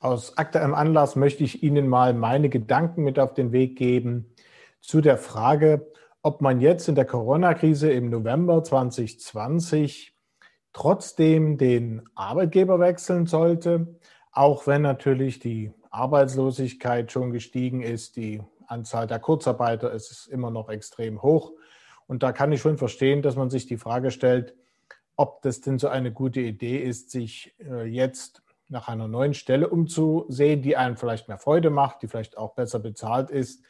[0.00, 4.34] Aus aktuellem Anlass möchte ich Ihnen mal meine Gedanken mit auf den Weg geben
[4.80, 5.92] zu der Frage,
[6.22, 10.14] ob man jetzt in der Corona-Krise im November 2020
[10.72, 13.98] trotzdem den Arbeitgeber wechseln sollte,
[14.32, 20.70] auch wenn natürlich die Arbeitslosigkeit schon gestiegen ist, die Anzahl der Kurzarbeiter ist immer noch
[20.70, 21.52] extrem hoch.
[22.06, 24.54] Und da kann ich schon verstehen, dass man sich die Frage stellt,
[25.16, 29.68] ob das denn so eine gute Idee ist, sich äh, jetzt nach einer neuen Stelle
[29.68, 33.64] umzusehen, die einem vielleicht mehr Freude macht, die vielleicht auch besser bezahlt ist,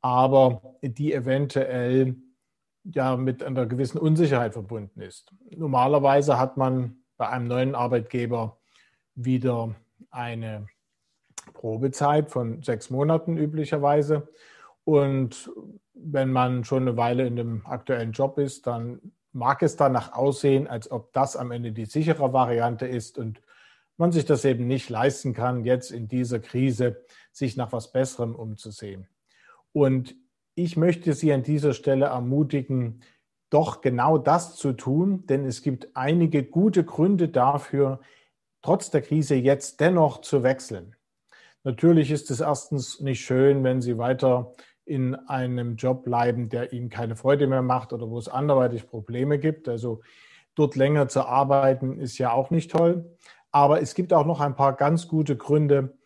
[0.00, 2.16] aber die eventuell
[2.84, 5.32] ja mit einer gewissen Unsicherheit verbunden ist.
[5.56, 8.58] Normalerweise hat man bei einem neuen Arbeitgeber
[9.14, 9.74] wieder
[10.10, 10.66] eine
[11.54, 14.28] Probezeit von sechs Monaten üblicherweise.
[14.84, 15.50] Und
[15.94, 19.00] wenn man schon eine Weile in dem aktuellen Job ist, dann
[19.32, 23.40] mag es danach aussehen, als ob das am Ende die sichere Variante ist und
[23.96, 28.34] man sich das eben nicht leisten kann, jetzt in dieser Krise sich nach was Besserem
[28.34, 29.06] umzusehen.
[29.72, 30.14] Und
[30.54, 33.02] ich möchte Sie an dieser Stelle ermutigen,
[33.50, 38.00] doch genau das zu tun, denn es gibt einige gute Gründe dafür,
[38.62, 40.96] trotz der Krise jetzt dennoch zu wechseln.
[41.64, 44.52] Natürlich ist es erstens nicht schön, wenn Sie weiter
[44.84, 49.38] in einem Job bleiben, der Ihnen keine Freude mehr macht oder wo es anderweitig Probleme
[49.38, 49.68] gibt.
[49.68, 50.00] Also
[50.54, 53.16] dort länger zu arbeiten ist ja auch nicht toll.
[53.52, 55.96] Aber es gibt auch noch ein paar ganz gute Gründe,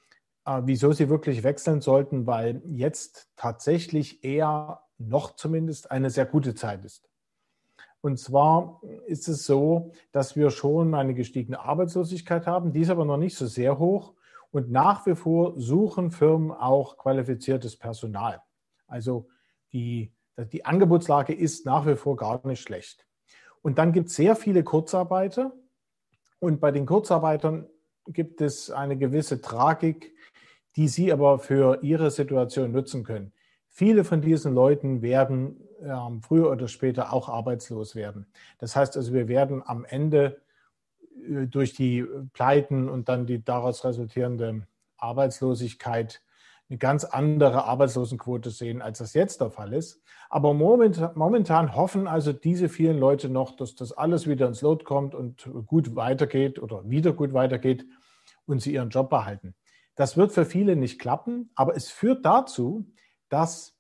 [0.44, 6.54] äh, wieso Sie wirklich wechseln sollten, weil jetzt tatsächlich eher noch zumindest eine sehr gute
[6.54, 7.08] Zeit ist.
[8.00, 13.04] Und zwar ist es so, dass wir schon eine gestiegene Arbeitslosigkeit haben, die ist aber
[13.04, 14.14] noch nicht so sehr hoch.
[14.52, 18.40] Und nach wie vor suchen Firmen auch qualifiziertes Personal.
[18.86, 19.28] Also
[19.72, 20.12] die,
[20.52, 23.06] die Angebotslage ist nach wie vor gar nicht schlecht.
[23.62, 25.52] Und dann gibt es sehr viele Kurzarbeiter.
[26.38, 27.66] Und bei den Kurzarbeitern
[28.08, 30.14] gibt es eine gewisse Tragik,
[30.76, 33.32] die Sie aber für Ihre Situation nutzen können.
[33.68, 38.26] Viele von diesen Leuten werden ähm, früher oder später auch arbeitslos werden.
[38.58, 40.40] Das heißt also, wir werden am Ende
[41.28, 46.22] äh, durch die Pleiten und dann die daraus resultierende Arbeitslosigkeit
[46.68, 50.02] eine ganz andere Arbeitslosenquote sehen, als das jetzt der Fall ist.
[50.28, 54.84] Aber momentan, momentan hoffen also diese vielen Leute noch, dass das alles wieder ins Lot
[54.84, 57.86] kommt und gut weitergeht oder wieder gut weitergeht
[58.46, 59.54] und sie ihren Job behalten.
[59.94, 62.90] Das wird für viele nicht klappen, aber es führt dazu,
[63.28, 63.78] dass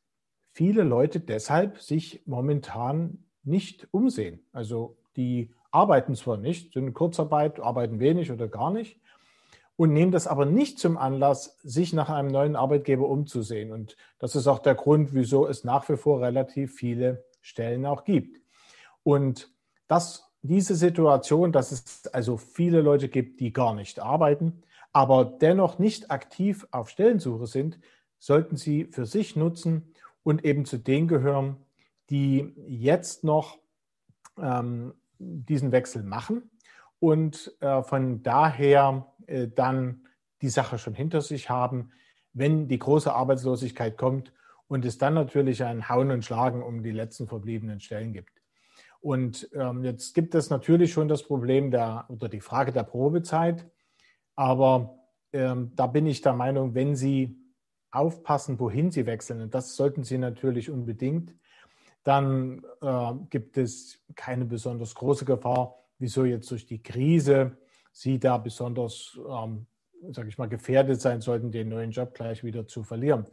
[0.52, 4.46] viele Leute deshalb sich momentan nicht umsehen.
[4.52, 9.00] Also die arbeiten zwar nicht, sind in Kurzarbeit, arbeiten wenig oder gar nicht
[9.76, 13.72] und nehmen das aber nicht zum Anlass, sich nach einem neuen Arbeitgeber umzusehen.
[13.72, 18.04] Und das ist auch der Grund, wieso es nach wie vor relativ viele Stellen auch
[18.04, 18.40] gibt.
[19.02, 19.52] Und
[19.86, 25.78] das, diese Situation, dass es also viele Leute gibt, die gar nicht arbeiten, aber dennoch
[25.78, 27.78] nicht aktiv auf Stellensuche sind,
[28.18, 31.58] sollten Sie für sich nutzen und eben zu denen gehören,
[32.08, 33.58] die jetzt noch
[34.38, 36.50] ähm, diesen Wechsel machen
[36.98, 40.06] und äh, von daher äh, dann
[40.42, 41.90] die Sache schon hinter sich haben,
[42.32, 44.32] wenn die große Arbeitslosigkeit kommt
[44.68, 48.42] und es dann natürlich ein Hauen und Schlagen um die letzten verbliebenen Stellen gibt.
[49.00, 53.64] Und ähm, jetzt gibt es natürlich schon das Problem der oder die Frage der Probezeit.
[54.34, 54.98] Aber
[55.32, 57.38] ähm, da bin ich der Meinung, wenn Sie
[57.90, 61.34] aufpassen, wohin Sie wechseln, und das sollten Sie natürlich unbedingt,
[62.02, 67.56] dann äh, gibt es keine besonders große Gefahr, wieso jetzt durch die Krise
[67.98, 69.64] Sie da besonders, ähm,
[70.10, 73.24] sage ich mal, gefährdet sein sollten, den neuen Job gleich wieder zu verlieren.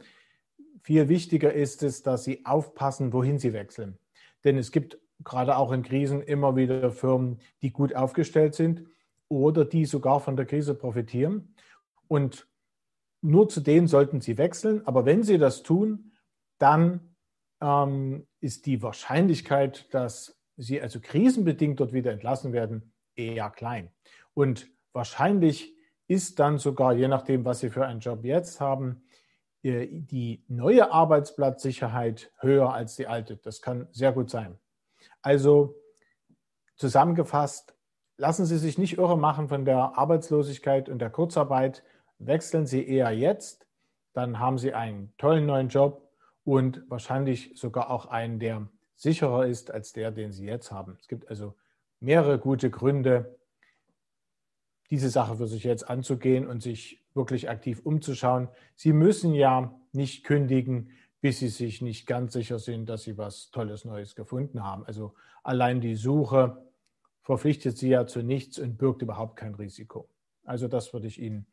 [0.80, 3.98] Viel wichtiger ist es, dass Sie aufpassen, wohin Sie wechseln.
[4.42, 8.84] Denn es gibt gerade auch in Krisen immer wieder Firmen, die gut aufgestellt sind
[9.28, 11.54] oder die sogar von der Krise profitieren.
[12.08, 12.48] Und
[13.20, 14.80] nur zu denen sollten Sie wechseln.
[14.86, 16.12] Aber wenn Sie das tun,
[16.56, 17.14] dann
[17.60, 23.90] ähm, ist die Wahrscheinlichkeit, dass Sie also krisenbedingt dort wieder entlassen werden, eher klein.
[24.34, 25.74] Und wahrscheinlich
[26.06, 29.02] ist dann sogar, je nachdem, was Sie für einen Job jetzt haben,
[29.62, 33.38] die neue Arbeitsplatzsicherheit höher als die alte.
[33.38, 34.58] Das kann sehr gut sein.
[35.22, 35.74] Also
[36.76, 37.74] zusammengefasst,
[38.18, 41.82] lassen Sie sich nicht irre machen von der Arbeitslosigkeit und der Kurzarbeit.
[42.18, 43.66] Wechseln Sie eher jetzt,
[44.12, 46.10] dann haben Sie einen tollen neuen Job
[46.44, 50.96] und wahrscheinlich sogar auch einen, der sicherer ist als der, den Sie jetzt haben.
[51.00, 51.54] Es gibt also
[52.00, 53.38] mehrere gute Gründe,
[54.90, 58.48] diese Sache für sich jetzt anzugehen und sich wirklich aktiv umzuschauen.
[58.74, 60.90] Sie müssen ja nicht kündigen,
[61.20, 64.84] bis Sie sich nicht ganz sicher sind, dass Sie was Tolles Neues gefunden haben.
[64.84, 66.62] Also allein die Suche
[67.22, 70.08] verpflichtet Sie ja zu nichts und birgt überhaupt kein Risiko.
[70.44, 71.46] Also das würde ich Ihnen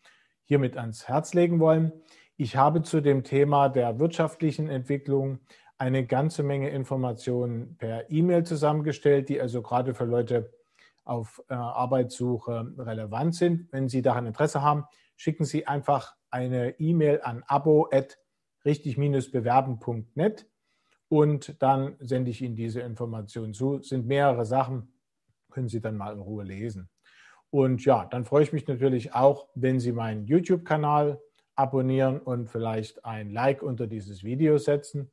[0.44, 1.94] hiermit ans Herz legen wollen.
[2.36, 5.40] Ich habe zu dem Thema der wirtschaftlichen Entwicklung
[5.78, 10.54] eine ganze Menge Informationen per E-Mail zusammengestellt, die also gerade für Leute
[11.04, 13.70] auf äh, Arbeitssuche relevant sind.
[13.72, 20.48] Wenn Sie daran Interesse haben, schicken Sie einfach eine E-Mail an abo.richtig-bewerben.net
[21.10, 23.82] und dann sende ich Ihnen diese Informationen zu.
[23.82, 24.94] Sind mehrere Sachen,
[25.50, 26.90] können Sie dann mal in Ruhe lesen.
[27.50, 31.20] Und ja, dann freue ich mich natürlich auch, wenn Sie meinen YouTube-Kanal
[31.56, 35.12] abonnieren und vielleicht ein Like unter dieses Video setzen.